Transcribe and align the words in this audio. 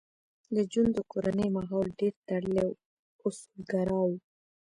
د 0.55 0.57
جون 0.71 0.87
د 0.97 0.99
کورنۍ 1.11 1.47
ماحول 1.57 1.87
ډېر 1.99 2.13
تړلی 2.27 2.57
او 2.65 2.69
اصولګرا 3.27 3.99
و 4.07 4.11